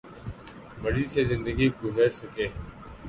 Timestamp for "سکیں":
2.13-2.49